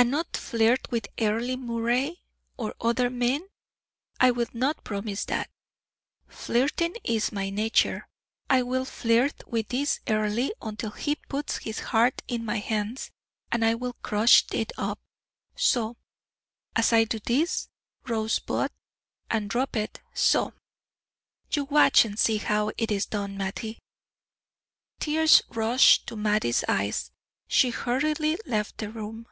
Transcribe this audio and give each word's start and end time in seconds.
"And 0.00 0.12
not 0.12 0.36
flirt 0.36 0.92
with 0.92 1.08
Earle 1.20 1.56
Moray? 1.56 2.18
Or 2.56 2.72
other 2.80 3.10
men? 3.10 3.48
I'll 4.20 4.46
not 4.52 4.84
promise 4.84 5.24
that. 5.24 5.50
Flirting 6.28 6.94
is 7.02 7.32
my 7.32 7.50
nature. 7.50 8.06
I 8.48 8.62
will 8.62 8.84
flirt 8.84 9.42
with 9.48 9.70
this 9.70 9.98
Earle 10.08 10.50
until 10.62 10.92
he 10.92 11.16
puts 11.16 11.56
his 11.56 11.80
heart 11.80 12.22
in 12.28 12.44
my 12.44 12.58
hands, 12.58 13.10
and 13.50 13.64
I 13.64 13.74
will 13.74 13.94
crush 13.94 14.44
it 14.52 14.70
up 14.78 15.00
so 15.56 15.96
as 16.76 16.92
I 16.92 17.02
do 17.02 17.18
this 17.18 17.68
rosebud 18.06 18.70
and 19.32 19.50
drop 19.50 19.74
it 19.74 20.00
so! 20.14 20.52
You 21.50 21.64
watch 21.64 22.04
and 22.04 22.16
see 22.16 22.36
how 22.36 22.70
it 22.78 22.92
is 22.92 23.04
done, 23.06 23.36
Mattie." 23.36 23.80
Tears 25.00 25.42
rushed 25.48 26.06
to 26.06 26.14
Mattie's 26.14 26.62
eyes. 26.68 27.10
She 27.48 27.70
hurriedly 27.70 28.38
left 28.46 28.78
the 28.78 28.90
room. 28.90 29.26